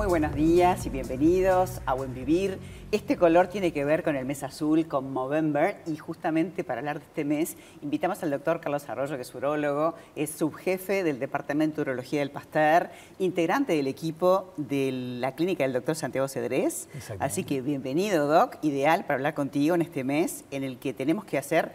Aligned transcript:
Muy 0.00 0.08
buenos 0.08 0.34
días 0.34 0.86
y 0.86 0.88
bienvenidos 0.88 1.82
a 1.84 1.92
Buen 1.92 2.14
Vivir. 2.14 2.58
Este 2.90 3.18
color 3.18 3.48
tiene 3.48 3.70
que 3.70 3.84
ver 3.84 4.02
con 4.02 4.16
el 4.16 4.24
mes 4.24 4.42
azul, 4.42 4.88
con 4.88 5.12
Movember, 5.12 5.76
y 5.86 5.98
justamente 5.98 6.64
para 6.64 6.78
hablar 6.78 7.00
de 7.00 7.04
este 7.04 7.22
mes 7.22 7.58
invitamos 7.82 8.22
al 8.22 8.30
doctor 8.30 8.62
Carlos 8.62 8.88
Arroyo, 8.88 9.16
que 9.16 9.20
es 9.20 9.34
urólogo, 9.34 9.92
es 10.16 10.30
subjefe 10.30 11.04
del 11.04 11.18
Departamento 11.18 11.76
de 11.84 11.90
Urología 11.90 12.20
del 12.20 12.30
Pasteur, 12.30 12.88
integrante 13.18 13.74
del 13.74 13.88
equipo 13.88 14.54
de 14.56 14.90
la 15.20 15.34
clínica 15.34 15.64
del 15.64 15.74
doctor 15.74 15.94
Santiago 15.94 16.28
Cedrés. 16.28 16.88
Así 17.18 17.44
que 17.44 17.60
bienvenido, 17.60 18.26
doc, 18.26 18.56
ideal 18.62 19.02
para 19.02 19.16
hablar 19.16 19.34
contigo 19.34 19.74
en 19.74 19.82
este 19.82 20.02
mes 20.02 20.46
en 20.50 20.64
el 20.64 20.78
que 20.78 20.94
tenemos 20.94 21.26
que 21.26 21.36
hacer 21.36 21.72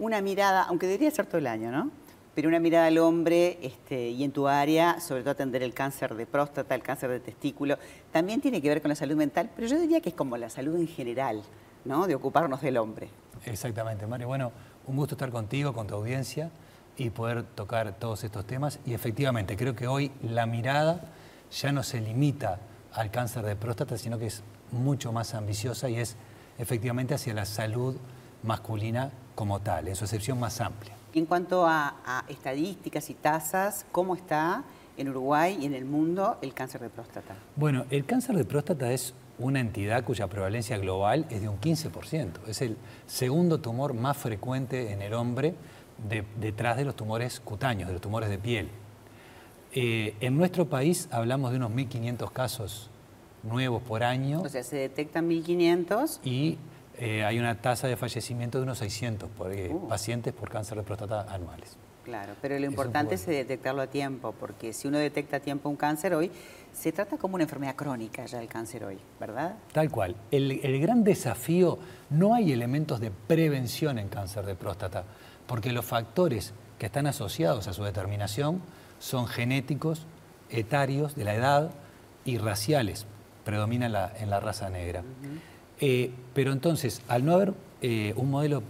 una 0.00 0.20
mirada, 0.20 0.64
aunque 0.64 0.88
debería 0.88 1.12
ser 1.12 1.26
todo 1.26 1.38
el 1.38 1.46
año, 1.46 1.70
¿no? 1.70 1.92
Pero 2.38 2.50
una 2.50 2.60
mirada 2.60 2.86
al 2.86 2.98
hombre 2.98 3.58
este, 3.62 4.10
y 4.10 4.22
en 4.22 4.30
tu 4.30 4.46
área, 4.46 5.00
sobre 5.00 5.22
todo 5.22 5.32
atender 5.32 5.60
el 5.64 5.74
cáncer 5.74 6.14
de 6.14 6.24
próstata, 6.24 6.72
el 6.76 6.84
cáncer 6.84 7.10
de 7.10 7.18
testículo, 7.18 7.76
también 8.12 8.40
tiene 8.40 8.62
que 8.62 8.68
ver 8.68 8.80
con 8.80 8.90
la 8.90 8.94
salud 8.94 9.16
mental, 9.16 9.50
pero 9.56 9.66
yo 9.66 9.76
diría 9.76 10.00
que 10.00 10.10
es 10.10 10.14
como 10.14 10.36
la 10.36 10.48
salud 10.48 10.76
en 10.76 10.86
general, 10.86 11.42
¿no? 11.84 12.06
De 12.06 12.14
ocuparnos 12.14 12.60
del 12.60 12.76
hombre. 12.76 13.08
Exactamente, 13.44 14.06
Mario. 14.06 14.28
Bueno, 14.28 14.52
un 14.86 14.94
gusto 14.94 15.16
estar 15.16 15.32
contigo, 15.32 15.72
con 15.72 15.88
tu 15.88 15.96
audiencia 15.96 16.52
y 16.96 17.10
poder 17.10 17.42
tocar 17.42 17.98
todos 17.98 18.22
estos 18.22 18.46
temas. 18.46 18.78
Y 18.86 18.94
efectivamente, 18.94 19.56
creo 19.56 19.74
que 19.74 19.88
hoy 19.88 20.12
la 20.22 20.46
mirada 20.46 21.00
ya 21.50 21.72
no 21.72 21.82
se 21.82 22.00
limita 22.00 22.60
al 22.92 23.10
cáncer 23.10 23.44
de 23.44 23.56
próstata, 23.56 23.98
sino 23.98 24.16
que 24.16 24.26
es 24.26 24.44
mucho 24.70 25.10
más 25.10 25.34
ambiciosa 25.34 25.90
y 25.90 25.96
es 25.96 26.14
efectivamente 26.56 27.14
hacia 27.14 27.34
la 27.34 27.46
salud 27.46 27.96
masculina 28.44 29.10
como 29.34 29.58
tal, 29.58 29.88
en 29.88 29.96
su 29.96 30.04
excepción 30.04 30.38
más 30.38 30.60
amplia. 30.60 30.97
En 31.14 31.26
cuanto 31.26 31.66
a, 31.66 32.24
estadísticas 32.28 33.10
y 33.10 33.14
tasas, 33.14 33.86
¿cómo 33.92 34.14
está 34.14 34.64
en 34.96 35.08
Uruguay 35.08 35.58
y 35.60 35.66
en 35.66 35.74
el 35.74 35.84
mundo 35.84 36.38
el 36.42 36.54
cáncer 36.54 36.80
de 36.80 36.90
próstata? 36.90 37.34
Bueno, 37.56 37.86
el 37.90 38.04
cáncer 38.04 38.36
de 38.36 38.44
próstata 38.44 38.92
es 38.92 39.14
una 39.38 39.60
entidad 39.60 40.04
cuya 40.04 40.26
prevalencia 40.26 40.76
global 40.78 41.26
es 41.30 41.40
de 41.40 41.48
un 41.48 41.60
15%. 41.60 42.46
Es 42.46 42.60
el 42.60 42.76
segundo 43.06 43.60
tumor 43.60 43.94
más 43.94 44.16
frecuente 44.16 44.92
en 44.92 45.02
el 45.02 45.14
hombre 45.14 45.54
detrás 46.40 46.76
de 46.76 46.84
los 46.84 46.94
tumores 46.94 47.40
cutáneos, 47.40 47.88
de 47.88 47.94
los 47.94 48.02
tumores 48.02 48.28
de 48.28 48.38
piel. 48.38 48.68
Eh, 49.72 50.14
en 50.20 50.36
nuestro 50.36 50.68
país 50.68 51.08
hablamos 51.10 51.50
de 51.50 51.58
unos 51.58 51.72
1.500 51.72 52.32
casos 52.32 52.90
nuevos 53.42 53.82
por 53.82 54.02
año. 54.02 54.42
O 54.42 54.48
sea, 54.48 54.62
se 54.62 54.76
detectan 54.76 55.28
1.500. 55.28 56.20
Y 56.24 56.58
eh, 56.98 57.24
hay 57.24 57.38
una 57.38 57.60
tasa 57.60 57.86
de 57.86 57.96
fallecimiento 57.96 58.58
de 58.58 58.64
unos 58.64 58.78
600 58.78 59.30
eh, 59.50 59.70
uh. 59.72 59.88
pacientes 59.88 60.34
por 60.34 60.50
cáncer 60.50 60.78
de 60.78 60.84
próstata 60.84 61.32
anuales. 61.32 61.76
Claro, 62.04 62.34
pero 62.40 62.58
lo 62.58 62.64
importante 62.64 63.16
es, 63.16 63.26
detectarlo 63.26 63.82
a 63.82 63.86
tiempo, 63.86 64.34
porque 64.38 64.72
si 64.72 64.88
uno 64.88 64.96
detecta 64.96 65.36
a 65.36 65.40
tiempo 65.40 65.68
un 65.68 65.76
cáncer 65.76 66.14
hoy, 66.14 66.30
se 66.72 66.90
trata 66.90 67.18
como 67.18 67.34
una 67.34 67.44
enfermedad 67.44 67.76
crónica 67.76 68.24
ya 68.24 68.40
el 68.40 68.48
cáncer 68.48 68.84
hoy, 68.84 68.98
¿verdad? 69.20 69.56
Tal 69.72 69.90
cual. 69.90 70.16
El, 70.30 70.52
el 70.62 70.80
gran 70.80 71.04
desafío, 71.04 71.78
no 72.08 72.34
hay 72.34 72.52
elementos 72.52 72.98
de 73.00 73.10
prevención 73.10 73.98
en 73.98 74.08
cáncer 74.08 74.46
de 74.46 74.54
próstata, 74.54 75.04
porque 75.46 75.70
los 75.70 75.84
factores 75.84 76.54
que 76.78 76.86
están 76.86 77.06
asociados 77.06 77.68
a 77.68 77.74
su 77.74 77.84
determinación 77.84 78.62
son 78.98 79.26
genéticos, 79.26 80.06
etarios, 80.50 81.14
de 81.14 81.24
la 81.24 81.34
edad 81.34 81.70
y 82.24 82.38
raciales, 82.38 83.06
predomina 83.44 83.86
en 84.18 84.30
la, 84.30 84.40
raza 84.40 84.70
negra. 84.70 85.02
Eh, 85.80 86.10
pero 86.34 86.52
entonces, 86.52 87.02
al 87.08 87.24
no 87.24 87.34
haber 87.34 87.54
eh, 87.82 88.12
un 88.16 88.30
modelo 88.30 88.62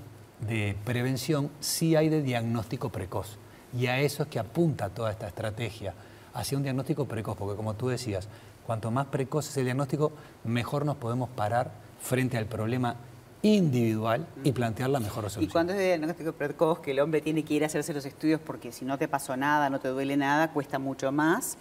de 0.46 0.76
prevención, 0.84 1.50
sí 1.60 1.96
hay 1.96 2.08
de 2.08 2.22
diagnóstico 2.22 2.90
precoz. 2.90 3.38
Y 3.76 3.86
a 3.86 4.00
eso 4.00 4.22
es 4.22 4.28
que 4.28 4.38
apunta 4.38 4.88
toda 4.90 5.10
esta 5.10 5.26
estrategia, 5.28 5.94
hacia 6.34 6.56
un 6.56 6.62
diagnóstico 6.62 7.06
precoz, 7.06 7.36
porque 7.36 7.56
como 7.56 7.74
tú 7.74 7.88
decías, 7.88 8.28
cuanto 8.66 8.90
más 8.90 9.06
precoz 9.06 9.48
es 9.48 9.56
el 9.56 9.64
diagnóstico, 9.64 10.12
mejor 10.44 10.84
nos 10.84 10.96
podemos 10.96 11.28
parar 11.30 11.70
frente 12.00 12.38
al 12.38 12.46
problema 12.46 12.96
individual 13.42 14.26
y 14.44 14.52
plantear 14.52 14.90
la 14.90 15.00
mejor 15.00 15.24
resolución. 15.24 15.50
Y 15.50 15.52
cuando 15.52 15.72
es 15.72 15.78
de 15.78 15.86
diagnóstico 15.86 16.32
precoz, 16.32 16.80
que 16.80 16.90
el 16.90 17.00
hombre 17.00 17.20
tiene 17.20 17.44
que 17.44 17.54
ir 17.54 17.62
a 17.62 17.66
hacerse 17.66 17.92
los 17.92 18.04
estudios 18.04 18.40
porque 18.40 18.72
si 18.72 18.84
no 18.84 18.98
te 18.98 19.08
pasó 19.08 19.36
nada, 19.36 19.70
no 19.70 19.80
te 19.80 19.88
duele 19.88 20.16
nada, 20.16 20.52
cuesta 20.52 20.78
mucho 20.78 21.12
más 21.12 21.56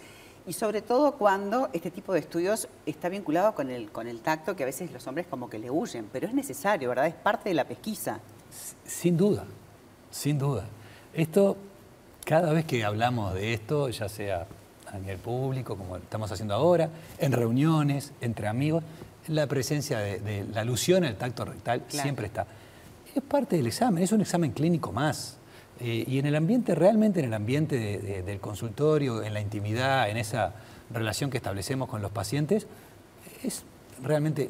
y 0.48 0.54
sobre 0.54 0.80
todo 0.80 1.12
cuando 1.12 1.68
este 1.74 1.90
tipo 1.90 2.14
de 2.14 2.20
estudios 2.20 2.68
está 2.86 3.10
vinculado 3.10 3.54
con 3.54 3.68
el, 3.68 3.90
con 3.90 4.08
el 4.08 4.20
tacto 4.20 4.56
que 4.56 4.62
a 4.62 4.66
veces 4.66 4.90
los 4.90 5.06
hombres 5.06 5.26
como 5.28 5.50
que 5.50 5.58
le 5.58 5.70
huyen, 5.70 6.08
pero 6.10 6.26
es 6.26 6.32
necesario, 6.32 6.88
¿verdad? 6.88 7.06
Es 7.06 7.14
parte 7.14 7.50
de 7.50 7.54
la 7.54 7.64
pesquisa. 7.64 8.18
Sin 8.86 9.18
duda, 9.18 9.44
sin 10.10 10.38
duda. 10.38 10.64
Esto, 11.12 11.58
cada 12.24 12.54
vez 12.54 12.64
que 12.64 12.82
hablamos 12.82 13.34
de 13.34 13.52
esto, 13.52 13.90
ya 13.90 14.08
sea 14.08 14.46
a 14.90 14.98
nivel 14.98 15.18
público, 15.18 15.76
como 15.76 15.98
estamos 15.98 16.32
haciendo 16.32 16.54
ahora, 16.54 16.88
en 17.18 17.32
reuniones, 17.32 18.12
entre 18.22 18.48
amigos, 18.48 18.82
la 19.26 19.46
presencia 19.46 19.98
de, 19.98 20.46
la 20.50 20.62
alusión 20.62 21.04
al 21.04 21.16
tacto 21.16 21.44
rectal 21.44 21.84
siempre 21.88 22.26
está. 22.26 22.46
Es 23.14 23.22
parte 23.22 23.56
del 23.56 23.66
examen, 23.66 24.02
es 24.02 24.12
un 24.12 24.22
examen 24.22 24.52
clínico 24.52 24.92
más. 24.92 25.36
Eh, 25.80 26.04
y 26.06 26.18
en 26.18 26.26
el 26.26 26.34
ambiente, 26.34 26.74
realmente 26.74 27.20
en 27.20 27.26
el 27.26 27.34
ambiente 27.34 28.22
del 28.24 28.40
consultorio, 28.40 29.22
en 29.22 29.34
la 29.34 29.40
intimidad, 29.40 30.10
en 30.10 30.16
esa 30.16 30.54
relación 30.90 31.30
que 31.30 31.36
establecemos 31.36 31.88
con 31.88 32.02
los 32.02 32.10
pacientes, 32.10 32.66
es 33.42 33.62
realmente, 34.02 34.48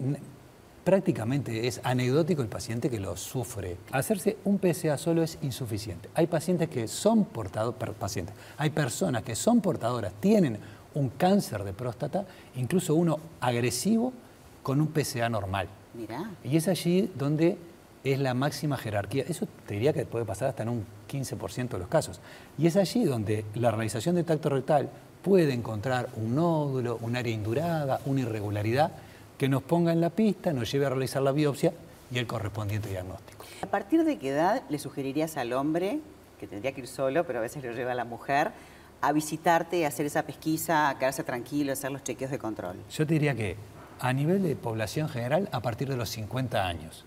prácticamente 0.85 1.67
es 1.67 1.81
anecdótico 1.85 2.41
el 2.41 2.49
paciente 2.49 2.89
que 2.89 2.99
lo 2.99 3.17
sufre. 3.17 3.77
Hacerse 3.93 4.39
un 4.45 4.59
PSA 4.59 4.97
solo 4.97 5.23
es 5.23 5.39
insuficiente. 5.43 6.09
Hay 6.15 6.27
pacientes 6.27 6.69
que 6.69 6.89
son 6.89 7.27
portadores, 7.27 7.95
pacientes, 7.95 8.35
hay 8.57 8.71
personas 8.71 9.23
que 9.23 9.35
son 9.35 9.61
portadoras, 9.61 10.13
tienen 10.21 10.59
un 10.95 11.11
cáncer 11.11 11.65
de 11.65 11.73
próstata, 11.73 12.25
incluso 12.57 12.95
uno 12.95 13.19
agresivo 13.41 14.13
con 14.63 14.81
un 14.81 14.89
PSA 14.89 15.29
normal. 15.29 15.69
Mirá. 15.95 16.31
Y 16.43 16.57
es 16.57 16.69
allí 16.69 17.11
donde 17.17 17.59
es 18.05 18.19
la 18.19 18.35
máxima 18.35 18.77
jerarquía. 18.77 19.25
Eso 19.29 19.47
te 19.67 19.75
diría 19.75 19.93
que 19.93 20.07
puede 20.07 20.25
pasar 20.25 20.49
hasta 20.49 20.63
en 20.63 20.71
un 20.71 20.87
15% 21.11 21.69
de 21.69 21.79
los 21.79 21.89
casos. 21.89 22.21
Y 22.57 22.67
es 22.67 22.77
allí 22.77 23.05
donde 23.05 23.45
la 23.55 23.71
realización 23.71 24.15
del 24.15 24.25
tacto 24.25 24.49
rectal 24.49 24.89
puede 25.23 25.53
encontrar 25.53 26.09
un 26.17 26.35
nódulo, 26.35 26.99
un 27.01 27.17
área 27.17 27.33
indurada, 27.33 28.01
una 28.07 28.21
irregularidad 28.21 28.93
que 29.37 29.49
nos 29.49 29.63
ponga 29.63 29.93
en 29.93 30.01
la 30.01 30.11
pista, 30.11 30.53
nos 30.53 30.71
lleve 30.71 30.87
a 30.87 30.91
realizar 30.91 31.23
la 31.23 31.33
biopsia 31.33 31.73
y 32.11 32.19
el 32.19 32.27
correspondiente 32.27 32.89
diagnóstico. 32.89 33.45
¿A 33.63 33.67
partir 33.67 34.05
de 34.05 34.19
qué 34.19 34.31
edad 34.31 34.63
le 34.69 34.79
sugerirías 34.79 35.37
al 35.37 35.53
hombre, 35.53 36.01
que 36.41 36.47
tendría 36.47 36.73
que 36.73 36.83
ir 36.83 36.89
solo, 36.89 37.25
pero 37.25 37.39
a 37.39 37.43
veces 37.43 37.63
lo 37.63 37.73
lleva 37.73 37.93
a 37.93 37.95
la 37.95 38.05
mujer, 38.05 38.53
a 39.01 39.13
visitarte, 39.13 39.85
a 39.85 39.89
hacer 39.89 40.07
esa 40.07 40.23
pesquisa, 40.23 40.89
a 40.89 40.99
quedarse 40.99 41.23
tranquilo, 41.23 41.71
a 41.71 41.75
hacer 41.75 41.93
los 41.93 42.03
chequeos 42.03 42.31
de 42.31 42.39
control? 42.39 42.77
Yo 42.91 43.07
te 43.07 43.15
diría 43.15 43.35
que 43.35 43.57
a 44.01 44.13
nivel 44.13 44.43
de 44.43 44.57
población 44.57 45.09
general, 45.09 45.49
a 45.53 45.61
partir 45.61 45.89
de 45.89 45.97
los 45.97 46.09
50 46.11 46.67
años. 46.67 47.05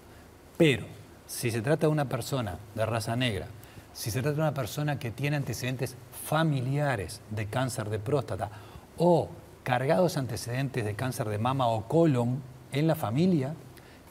Pero 0.61 0.85
si 1.25 1.49
se 1.49 1.63
trata 1.63 1.87
de 1.87 1.91
una 1.91 2.07
persona 2.07 2.59
de 2.75 2.85
raza 2.85 3.15
negra, 3.15 3.47
si 3.93 4.11
se 4.11 4.21
trata 4.21 4.35
de 4.35 4.41
una 4.43 4.53
persona 4.53 4.99
que 4.99 5.09
tiene 5.09 5.37
antecedentes 5.37 5.95
familiares 6.27 7.19
de 7.31 7.47
cáncer 7.47 7.89
de 7.89 7.97
próstata 7.97 8.51
o 8.99 9.27
cargados 9.63 10.17
antecedentes 10.17 10.85
de 10.85 10.93
cáncer 10.93 11.29
de 11.29 11.39
mama 11.39 11.65
o 11.65 11.87
colon 11.87 12.43
en 12.71 12.85
la 12.85 12.93
familia, 12.93 13.55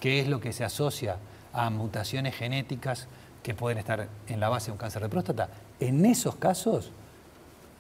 que 0.00 0.19
es 0.19 0.27
lo 0.27 0.41
que 0.41 0.53
se 0.53 0.65
asocia 0.65 1.19
a 1.53 1.71
mutaciones 1.71 2.34
genéticas 2.34 3.06
que 3.44 3.55
pueden 3.55 3.78
estar 3.78 4.09
en 4.27 4.41
la 4.41 4.49
base 4.49 4.67
de 4.67 4.72
un 4.72 4.78
cáncer 4.78 5.03
de 5.03 5.09
próstata, 5.09 5.50
en 5.78 6.05
esos 6.05 6.34
casos 6.34 6.91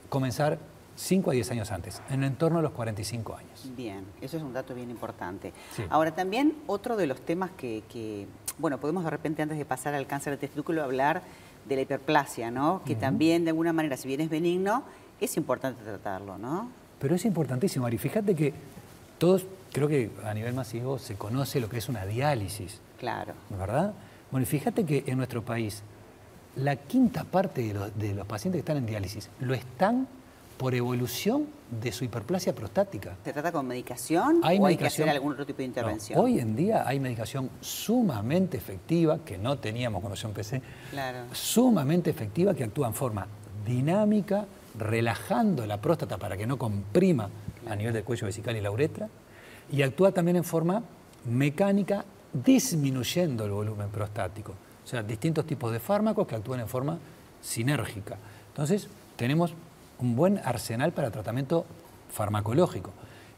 comenzar 0.08 0.60
5 1.00 1.30
a 1.30 1.32
10 1.32 1.50
años 1.52 1.70
antes, 1.72 2.02
en 2.10 2.22
el 2.22 2.28
entorno 2.28 2.58
de 2.58 2.64
los 2.64 2.72
45 2.72 3.34
años. 3.34 3.70
Bien, 3.74 4.04
eso 4.20 4.36
es 4.36 4.42
un 4.42 4.52
dato 4.52 4.74
bien 4.74 4.90
importante. 4.90 5.52
Ahora, 5.88 6.14
también 6.14 6.58
otro 6.66 6.94
de 6.94 7.06
los 7.06 7.22
temas 7.22 7.50
que, 7.52 8.28
bueno, 8.60 8.78
podemos 8.78 9.04
de 9.04 9.10
repente 9.10 9.42
antes 9.42 9.58
de 9.58 9.64
pasar 9.64 9.94
al 9.94 10.06
cáncer 10.06 10.32
de 10.34 10.36
testículo 10.36 10.82
hablar 10.82 11.22
de 11.66 11.76
la 11.76 11.82
hiperplasia, 11.82 12.50
¿no? 12.50 12.82
Que 12.84 12.94
también 12.94 13.44
de 13.44 13.50
alguna 13.50 13.72
manera, 13.72 13.96
si 13.96 14.08
bien 14.08 14.20
es 14.20 14.30
benigno, 14.30 14.84
es 15.20 15.36
importante 15.36 15.82
tratarlo, 15.82 16.38
¿no? 16.38 16.70
Pero 16.98 17.14
es 17.14 17.24
importantísimo, 17.24 17.86
Ari. 17.86 17.98
Fíjate 17.98 18.34
que 18.34 18.52
todos, 19.18 19.46
creo 19.72 19.88
que 19.88 20.10
a 20.24 20.34
nivel 20.34 20.54
masivo 20.54 20.98
se 20.98 21.14
conoce 21.16 21.60
lo 21.60 21.68
que 21.68 21.78
es 21.78 21.88
una 21.88 22.04
diálisis. 22.04 22.80
Claro. 22.98 23.34
¿Verdad? 23.50 23.94
Bueno, 24.30 24.44
y 24.44 24.46
fíjate 24.46 24.84
que 24.84 25.04
en 25.06 25.16
nuestro 25.16 25.42
país 25.42 25.82
la 26.56 26.76
quinta 26.76 27.24
parte 27.24 27.62
de 27.62 27.74
los, 27.74 27.98
de 27.98 28.14
los 28.14 28.26
pacientes 28.26 28.58
que 28.58 28.60
están 28.60 28.76
en 28.76 28.86
diálisis 28.86 29.30
lo 29.40 29.54
están 29.54 30.06
por 30.60 30.74
evolución 30.74 31.46
de 31.70 31.90
su 31.90 32.04
hiperplasia 32.04 32.54
prostática. 32.54 33.16
¿Se 33.24 33.32
trata 33.32 33.50
con 33.50 33.66
medicación 33.66 34.42
o 34.44 34.66
hay 34.66 34.76
que 34.76 34.88
hacer 34.88 35.08
algún 35.08 35.32
otro 35.32 35.46
tipo 35.46 35.56
de 35.56 35.64
intervención? 35.64 36.20
hoy 36.20 36.38
en 36.38 36.54
día 36.54 36.86
hay 36.86 37.00
medicación 37.00 37.48
sumamente 37.62 38.58
efectiva, 38.58 39.20
que 39.24 39.38
no 39.38 39.58
teníamos 39.58 40.02
cuando 40.02 40.20
yo 40.20 40.28
empecé, 40.28 40.60
claro. 40.90 41.20
sumamente 41.32 42.10
efectiva 42.10 42.52
que 42.52 42.64
actúa 42.64 42.88
en 42.88 42.92
forma 42.92 43.26
dinámica, 43.64 44.44
relajando 44.78 45.64
la 45.64 45.80
próstata 45.80 46.18
para 46.18 46.36
que 46.36 46.46
no 46.46 46.58
comprima 46.58 47.30
a 47.66 47.74
nivel 47.74 47.94
del 47.94 48.04
cuello 48.04 48.26
vesical 48.26 48.54
y 48.54 48.60
la 48.60 48.70
uretra, 48.70 49.08
y 49.72 49.80
actúa 49.80 50.12
también 50.12 50.36
en 50.36 50.44
forma 50.44 50.82
mecánica, 51.24 52.04
disminuyendo 52.34 53.46
el 53.46 53.52
volumen 53.52 53.88
prostático. 53.88 54.52
O 54.84 54.86
sea, 54.86 55.02
distintos 55.02 55.46
tipos 55.46 55.72
de 55.72 55.80
fármacos 55.80 56.26
que 56.26 56.34
actúan 56.34 56.60
en 56.60 56.68
forma 56.68 56.98
sinérgica. 57.40 58.18
Entonces, 58.50 58.88
tenemos 59.16 59.54
un 60.00 60.16
buen 60.16 60.38
arsenal 60.38 60.92
para 60.92 61.10
tratamiento 61.10 61.66
farmacológico. 62.12 62.90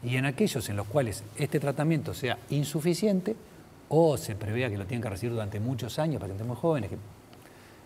Y 0.03 0.17
en 0.17 0.25
aquellos 0.25 0.67
en 0.69 0.75
los 0.75 0.87
cuales 0.87 1.23
este 1.37 1.59
tratamiento 1.59 2.13
sea 2.13 2.37
insuficiente 2.49 3.35
o 3.89 4.17
se 4.17 4.35
prevea 4.35 4.69
que 4.69 4.77
lo 4.77 4.85
tienen 4.85 5.01
que 5.01 5.09
recibir 5.09 5.33
durante 5.33 5.59
muchos 5.59 5.99
años, 5.99 6.19
pacientes 6.19 6.45
muy 6.45 6.55
jóvenes 6.55 6.89
que 6.89 6.97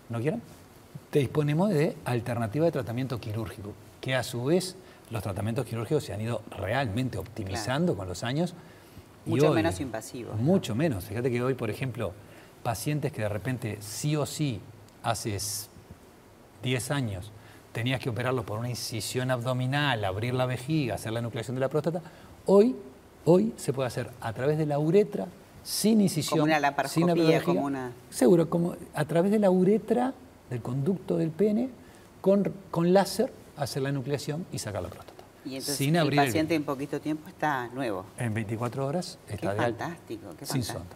no 0.09 0.19
quieran, 0.19 0.41
te 1.09 1.19
disponemos 1.19 1.69
de 1.69 1.95
alternativa 2.05 2.65
de 2.65 2.71
tratamiento 2.71 3.19
quirúrgico, 3.19 3.73
que 4.01 4.15
a 4.15 4.23
su 4.23 4.45
vez 4.45 4.75
los 5.11 5.21
tratamientos 5.21 5.65
quirúrgicos 5.65 6.03
se 6.03 6.13
han 6.13 6.21
ido 6.21 6.41
realmente 6.49 7.17
optimizando 7.17 7.95
con 7.95 8.07
los 8.07 8.23
años. 8.23 8.55
Mucho 9.25 9.53
menos 9.53 9.79
invasivos. 9.79 10.37
Mucho 10.37 10.75
menos. 10.75 11.05
Fíjate 11.05 11.29
que 11.29 11.41
hoy, 11.43 11.53
por 11.53 11.69
ejemplo, 11.69 12.13
pacientes 12.63 13.11
que 13.11 13.21
de 13.21 13.29
repente 13.29 13.77
sí 13.81 14.15
o 14.15 14.25
sí 14.25 14.61
hace 15.03 15.37
10 16.63 16.91
años 16.91 17.31
tenías 17.71 17.99
que 17.99 18.09
operarlos 18.09 18.45
por 18.45 18.59
una 18.59 18.69
incisión 18.69 19.31
abdominal, 19.31 20.03
abrir 20.05 20.33
la 20.33 20.45
vejiga, 20.45 20.95
hacer 20.95 21.13
la 21.13 21.21
nucleación 21.21 21.55
de 21.55 21.61
la 21.61 21.69
próstata, 21.69 22.01
hoy, 22.45 22.75
hoy 23.25 23.53
se 23.57 23.73
puede 23.73 23.87
hacer 23.87 24.09
a 24.21 24.33
través 24.33 24.57
de 24.57 24.65
la 24.65 24.79
uretra, 24.79 25.27
sin 25.63 26.01
incisión, 26.01 26.39
como 26.39 26.53
una 26.53 26.87
sin 26.87 27.09
abrir 27.09 27.43
como 27.43 27.61
una... 27.61 27.91
Seguro, 28.09 28.49
como 28.49 28.75
a 28.93 29.05
través 29.05 29.31
de 29.31 29.39
la 29.39 29.51
uretra, 29.51 30.13
del 30.49 30.61
conducto 30.61 31.17
del 31.17 31.29
pene, 31.29 31.69
con, 32.21 32.51
con 32.71 32.93
láser, 32.93 33.31
hacer 33.57 33.83
la 33.83 33.91
nucleación 33.91 34.45
y 34.51 34.59
sacar 34.59 34.81
la 34.81 34.89
próstata. 34.89 35.17
Y 35.47 35.55
entonces 35.55 35.79
el 35.79 36.15
paciente 36.15 36.55
en 36.55 36.63
poquito 36.63 36.99
tiempo 36.99 37.29
está 37.29 37.67
nuevo. 37.67 38.05
En 38.17 38.33
24 38.33 38.85
horas 38.85 39.17
está 39.29 39.51
qué 39.51 39.57
fantástico, 39.57 40.27
qué 40.37 40.45
sin 40.45 40.63
sonda. 40.63 40.95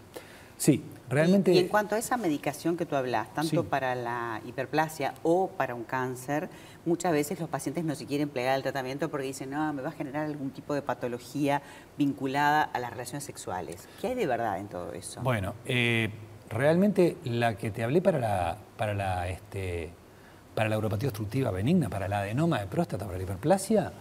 Sí, 0.62 0.84
realmente... 1.10 1.52
Y, 1.54 1.58
en 1.58 1.70
cuanto 1.70 1.96
a 1.96 1.98
esa 1.98 2.18
medicación 2.18 2.78
que 2.78 2.86
tú 2.86 2.96
hablas, 2.96 3.34
tanto 3.34 3.64
para 3.64 3.96
la 3.96 4.42
hiperplasia 4.46 5.16
o 5.24 5.48
para 5.48 5.74
un 5.74 5.84
cáncer, 5.84 6.50
muchas 6.86 7.14
veces 7.14 7.40
los 7.40 7.50
pacientes 7.50 7.84
no 7.84 7.96
se 7.96 8.06
quieren 8.06 8.30
plegar 8.30 8.54
al 8.54 8.62
tratamiento 8.62 9.10
porque 9.10 9.26
dicen, 9.26 9.50
no, 9.50 9.74
me 9.74 9.82
va 9.82 9.90
a 9.90 9.92
generar 9.92 10.24
algún 10.28 10.52
tipo 10.52 10.76
de 10.76 10.84
patología 10.84 11.64
vinculada 11.98 12.62
a 12.62 12.78
las 12.78 12.92
relaciones 12.92 13.24
sexuales. 13.24 13.88
¿Qué 14.00 14.10
hay 14.10 14.14
de 14.14 14.28
verdad 14.28 14.60
en 14.60 14.68
todo 14.68 14.94
eso? 14.94 15.22
Bueno, 15.24 15.56
eh, 15.66 16.12
realmente 16.48 17.18
la 17.24 17.58
que 17.58 17.72
te 17.72 17.84
hablé 17.84 18.00
para 18.04 18.20
la, 18.20 18.58
para 18.78 18.94
la, 18.94 19.30
este, 19.30 19.90
para 20.54 20.70
la 20.70 20.78
uropatía 20.78 21.10
obstructiva 21.10 21.50
benigna, 21.50 21.90
para 21.90 22.08
la 22.08 22.20
adenoma 22.20 22.60
de 22.60 22.68
próstata, 22.68 23.06
para 23.06 23.18
la 23.18 23.24
hiperplasia, 23.24 23.94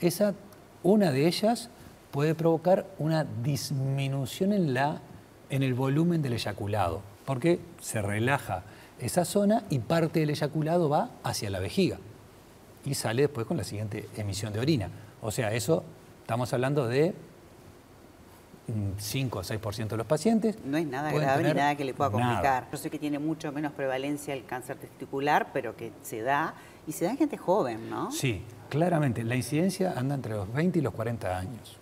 esa, 0.00 0.32
una 0.82 1.12
de 1.12 1.26
ellas 1.26 1.68
puede 2.10 2.34
provocar 2.34 2.86
una 2.98 3.24
disminución 3.42 4.54
en, 4.54 4.72
la, 4.72 5.02
en 5.50 5.62
el 5.62 5.74
volumen 5.74 6.22
del 6.22 6.32
eyaculado, 6.32 7.02
porque 7.24 7.60
se 7.80 8.02
relaja 8.02 8.62
esa 8.98 9.24
zona 9.24 9.64
y 9.70 9.78
parte 9.80 10.20
del 10.20 10.30
eyaculado 10.30 10.88
va 10.88 11.10
hacia 11.22 11.50
la 11.50 11.60
vejiga 11.60 11.98
y 12.84 12.94
sale 12.94 13.22
después 13.22 13.46
con 13.46 13.56
la 13.56 13.64
siguiente 13.64 14.08
emisión 14.16 14.52
de 14.52 14.60
orina. 14.60 14.88
O 15.20 15.30
sea, 15.30 15.52
eso 15.52 15.84
estamos 16.22 16.52
hablando 16.52 16.86
de 16.86 17.14
5 18.98 19.38
o 19.38 19.42
6% 19.42 19.88
de 19.88 19.96
los 19.96 20.06
pacientes. 20.06 20.58
No 20.64 20.76
es 20.76 20.86
nada 20.86 21.12
grave 21.12 21.44
ni 21.44 21.54
nada 21.54 21.76
que 21.76 21.84
le 21.84 21.94
pueda 21.94 22.10
complicar. 22.10 22.68
Yo 22.72 22.78
sé 22.78 22.90
que 22.90 22.98
tiene 22.98 23.18
mucho 23.18 23.52
menos 23.52 23.72
prevalencia 23.72 24.34
el 24.34 24.44
cáncer 24.44 24.76
testicular, 24.76 25.50
pero 25.52 25.76
que 25.76 25.92
se 26.02 26.22
da, 26.22 26.54
y 26.86 26.92
se 26.92 27.04
da 27.04 27.12
en 27.12 27.16
gente 27.16 27.36
joven, 27.36 27.90
¿no? 27.90 28.10
Sí, 28.10 28.42
claramente. 28.68 29.22
La 29.24 29.36
incidencia 29.36 29.94
anda 29.96 30.14
entre 30.14 30.34
los 30.34 30.52
20 30.52 30.78
y 30.78 30.82
los 30.82 30.94
40 30.94 31.38
años. 31.38 31.78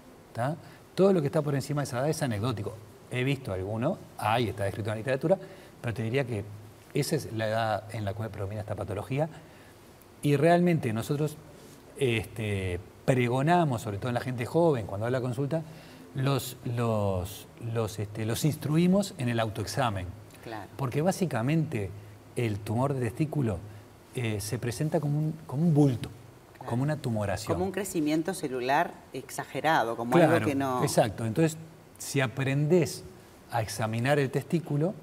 Todo 0.95 1.13
lo 1.13 1.21
que 1.21 1.29
está 1.29 1.43
por 1.43 1.55
encima 1.55 1.83
de 1.83 1.85
esa 1.85 2.01
edad 2.01 2.09
es 2.09 2.23
anecdótico. 2.23 2.75
He 3.15 3.23
visto 3.23 3.53
alguno, 3.53 3.97
hay, 4.19 4.49
está 4.49 4.67
escrito 4.67 4.91
en 4.91 4.95
la 4.95 4.99
literatura, 4.99 5.39
pero 5.81 5.95
te 5.95 6.03
diría 6.03 6.25
que 6.25 6.45
esa 6.95 7.15
es 7.15 7.33
la 7.33 7.47
edad 7.47 7.85
en 7.95 8.05
la 8.05 8.13
cual 8.13 8.31
predomina 8.31 8.61
esta 8.61 8.75
patología. 8.75 9.29
Y 10.23 10.37
realmente 10.37 10.93
nosotros 10.93 11.37
este, 11.97 12.81
pregonamos, 13.05 13.83
sobre 13.83 13.99
todo 13.99 14.09
en 14.09 14.15
la 14.15 14.21
gente 14.21 14.47
joven, 14.47 14.87
cuando 14.87 15.07
habla 15.07 15.19
la 15.19 15.23
consulta, 15.23 15.63
los, 16.17 16.57
los, 16.65 17.47
los, 17.73 17.99
este, 18.01 18.27
los 18.27 18.45
instruimos 18.45 19.15
en 19.19 19.29
el 19.29 19.39
autoexamen. 19.39 20.07
Porque 20.77 21.01
básicamente 21.01 21.91
el 22.35 22.59
tumor 22.59 22.95
de 22.95 23.01
testículo 23.01 23.59
eh, 24.15 24.41
se 24.41 24.59
presenta 24.59 24.99
como 25.01 25.19
un, 25.19 25.35
como 25.47 25.63
un 25.63 25.73
bulto, 25.73 26.11
como 26.67 26.83
una 26.83 26.97
tumoración. 26.97 27.55
Como 27.55 27.65
un 27.65 27.73
crecimiento 27.73 28.35
celular 28.35 28.93
exagerado, 29.13 29.97
como 29.97 30.17
algo 30.17 30.45
que 30.45 30.55
no... 30.55 30.83
Exacto. 30.83 31.25
Entonces, 31.25 31.57
si 31.99 32.21
aprendes 32.21 33.05
a 33.51 33.63
examinar 33.63 34.19
el 34.19 34.31
testículo, 34.31 34.95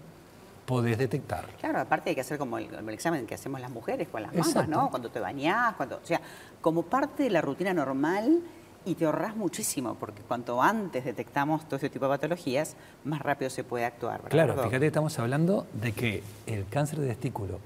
podés 0.66 0.98
detectarlo. 0.98 1.50
Claro, 1.60 1.80
aparte 1.80 2.10
hay 2.10 2.16
que 2.16 2.22
hacer 2.22 2.38
como 2.38 2.58
el, 2.58 2.90
examen 2.90 3.26
que 3.26 3.36
hacemos 3.36 3.60
las 3.60 3.72
mujeres 3.72 4.08
con 4.08 4.22
las 4.22 4.34
mamas, 4.34 4.68
¿no? 4.68 4.90
Cuando 4.90 5.10
te 5.10 5.20
bañás, 5.20 5.76
cuando, 5.76 5.98
o 5.98 6.06
sea, 6.06 6.22
como 6.62 6.84
parte 6.84 7.24
de 7.24 7.30
la 7.30 7.42
rutina 7.42 7.74
normal 7.74 8.42
y 8.86 8.96
te 8.96 9.06
ahorras 9.06 9.36
muchísimo, 9.36 9.96
porque 9.96 10.22
cuanto 10.22 10.62
antes 10.62 11.06
detectamos 11.06 11.66
todo 11.66 11.76
este 11.76 11.90
tipo 11.90 12.06
de 12.06 12.12
patologías, 12.12 12.76
más 13.04 13.22
rápido 13.22 13.50
se 13.50 13.64
puede 13.64 13.86
actuar. 13.86 14.22
Claro, 14.30 14.56
fíjate 14.56 14.80
que 14.80 14.88
estamos 14.88 15.18
hablando 15.20 15.68
de 15.74 15.92
que 15.92 16.24
el 16.48 16.66
cáncer 16.68 17.00
de 17.00 17.08
testículo 17.08 17.60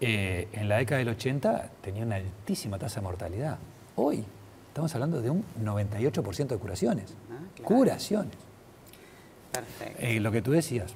eh, 0.00 0.48
en 0.52 0.68
la 0.68 0.76
década 0.76 0.98
del 0.98 1.08
80 1.08 1.70
tenía 1.80 2.04
una 2.04 2.16
altísima 2.16 2.78
tasa 2.78 3.00
de 3.00 3.06
mortalidad. 3.06 3.58
Hoy 3.96 4.24
estamos 4.78 4.94
hablando 4.94 5.20
de 5.20 5.28
un 5.28 5.44
98% 5.60 6.46
de 6.46 6.56
curaciones. 6.56 7.16
Ah, 7.32 7.62
curaciones. 7.64 8.36
Perfecto. 9.50 10.00
Eh, 10.00 10.20
lo 10.20 10.30
que 10.30 10.40
tú 10.40 10.52
decías, 10.52 10.94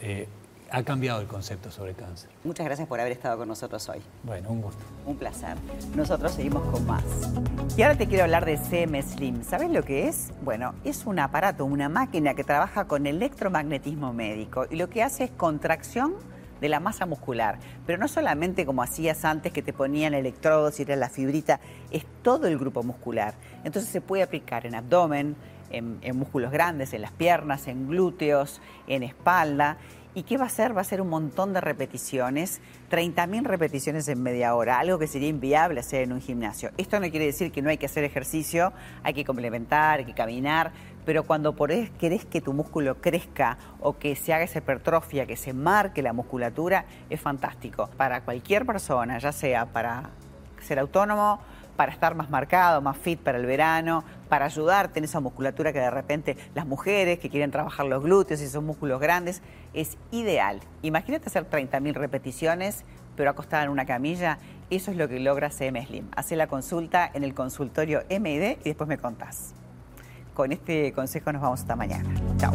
eh, 0.00 0.26
ha 0.72 0.82
cambiado 0.82 1.20
el 1.20 1.28
concepto 1.28 1.70
sobre 1.70 1.94
cáncer. 1.94 2.30
Muchas 2.42 2.66
gracias 2.66 2.88
por 2.88 2.98
haber 2.98 3.12
estado 3.12 3.38
con 3.38 3.46
nosotros 3.46 3.88
hoy. 3.90 4.00
Bueno, 4.24 4.50
un 4.50 4.62
gusto. 4.62 4.82
Un 5.06 5.14
placer. 5.14 5.56
Nosotros 5.94 6.32
seguimos 6.32 6.64
con 6.72 6.84
más. 6.84 7.04
Y 7.76 7.82
ahora 7.82 7.96
te 7.96 8.08
quiero 8.08 8.24
hablar 8.24 8.44
de 8.44 8.56
CM 8.56 9.00
Slim. 9.00 9.44
¿Sabes 9.44 9.70
lo 9.70 9.84
que 9.84 10.08
es? 10.08 10.32
Bueno, 10.42 10.74
es 10.82 11.06
un 11.06 11.20
aparato, 11.20 11.64
una 11.64 11.88
máquina 11.88 12.34
que 12.34 12.42
trabaja 12.42 12.86
con 12.86 13.06
electromagnetismo 13.06 14.12
médico 14.12 14.66
y 14.68 14.74
lo 14.74 14.90
que 14.90 15.04
hace 15.04 15.24
es 15.24 15.30
contracción 15.30 16.14
de 16.62 16.70
la 16.70 16.80
masa 16.80 17.04
muscular. 17.04 17.58
Pero 17.84 17.98
no 17.98 18.08
solamente 18.08 18.64
como 18.64 18.82
hacías 18.82 19.26
antes 19.26 19.52
que 19.52 19.60
te 19.60 19.74
ponían 19.74 20.14
electrodos 20.14 20.78
y 20.78 20.84
era 20.84 20.96
la 20.96 21.10
fibrita, 21.10 21.60
es 21.90 22.06
todo 22.22 22.46
el 22.46 22.56
grupo 22.56 22.82
muscular. 22.82 23.34
Entonces 23.64 23.90
se 23.90 24.00
puede 24.00 24.22
aplicar 24.22 24.64
en 24.64 24.74
abdomen, 24.74 25.36
en, 25.70 26.16
músculos 26.16 26.52
grandes, 26.52 26.92
en 26.92 27.02
las 27.02 27.12
piernas, 27.12 27.66
en 27.66 27.88
glúteos, 27.88 28.60
en 28.86 29.02
espalda 29.02 29.78
¿Y 30.14 30.24
qué 30.24 30.36
va 30.36 30.44
a 30.44 30.46
hacer? 30.48 30.76
Va 30.76 30.82
a 30.82 30.84
ser 30.84 31.00
un 31.00 31.08
montón 31.08 31.54
de 31.54 31.62
repeticiones, 31.62 32.60
30.000 32.90 33.44
repeticiones 33.44 34.06
en 34.08 34.22
media 34.22 34.54
hora, 34.54 34.78
algo 34.78 34.98
que 34.98 35.06
sería 35.06 35.28
inviable 35.28 35.80
hacer 35.80 36.02
en 36.02 36.12
un 36.12 36.20
gimnasio. 36.20 36.70
Esto 36.76 37.00
no 37.00 37.08
quiere 37.10 37.24
decir 37.24 37.50
que 37.50 37.62
no 37.62 37.70
hay 37.70 37.78
que 37.78 37.86
hacer 37.86 38.04
ejercicio, 38.04 38.74
hay 39.02 39.14
que 39.14 39.24
complementar, 39.24 40.00
hay 40.00 40.04
que 40.04 40.12
caminar, 40.12 40.72
pero 41.04 41.24
cuando 41.24 41.54
por 41.54 41.72
eso 41.72 41.92
querés 41.98 42.24
que 42.24 42.40
tu 42.40 42.52
músculo 42.52 43.00
crezca 43.00 43.58
o 43.80 43.98
que 43.98 44.16
se 44.16 44.32
haga 44.32 44.44
esa 44.44 44.58
hipertrofia, 44.58 45.26
que 45.26 45.36
se 45.36 45.52
marque 45.52 46.02
la 46.02 46.12
musculatura, 46.12 46.84
es 47.10 47.20
fantástico. 47.20 47.88
Para 47.96 48.22
cualquier 48.22 48.66
persona, 48.66 49.18
ya 49.18 49.32
sea 49.32 49.66
para 49.66 50.10
ser 50.60 50.78
autónomo, 50.78 51.40
para 51.76 51.92
estar 51.92 52.14
más 52.14 52.30
marcado, 52.30 52.80
más 52.80 52.96
fit 52.96 53.18
para 53.18 53.38
el 53.38 53.46
verano, 53.46 54.04
para 54.28 54.44
ayudarte 54.44 54.98
en 54.98 55.04
esa 55.04 55.20
musculatura 55.20 55.72
que 55.72 55.80
de 55.80 55.90
repente 55.90 56.36
las 56.54 56.66
mujeres 56.66 57.18
que 57.18 57.30
quieren 57.30 57.50
trabajar 57.50 57.86
los 57.86 58.02
glúteos 58.02 58.40
y 58.40 58.44
esos 58.44 58.62
músculos 58.62 59.00
grandes, 59.00 59.42
es 59.74 59.96
ideal. 60.10 60.60
Imagínate 60.82 61.26
hacer 61.26 61.48
30.000 61.48 61.94
repeticiones, 61.94 62.84
pero 63.16 63.30
acostada 63.30 63.64
en 63.64 63.70
una 63.70 63.86
camilla, 63.86 64.38
eso 64.70 64.90
es 64.90 64.96
lo 64.96 65.08
que 65.08 65.18
logra 65.20 65.50
CM 65.50 65.84
Slim. 65.84 66.08
Hace 66.14 66.36
la 66.36 66.46
consulta 66.46 67.10
en 67.12 67.24
el 67.24 67.34
consultorio 67.34 68.02
MID 68.08 68.58
y 68.60 68.64
después 68.64 68.88
me 68.88 68.98
contás. 68.98 69.54
Con 70.34 70.52
este 70.52 70.92
consejo 70.92 71.32
nos 71.32 71.42
vamos 71.42 71.60
hasta 71.60 71.76
mañana. 71.76 72.08
Chao. 72.38 72.54